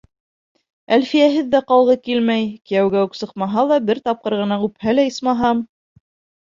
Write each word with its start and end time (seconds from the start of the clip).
Әлфиәһеҙ 0.95 1.51
ҙә 1.51 1.61
ҡалғы 1.73 1.97
килмәй, 2.09 2.49
кейәүгә 2.71 3.05
үк 3.11 3.19
сыҡмаһа 3.21 3.69
ла, 3.75 3.79
бер 3.93 4.03
тапҡыр 4.11 4.39
ғына 4.43 4.61
үпһә 4.71 4.99
лә, 5.01 5.09
исмаһам. 5.15 5.67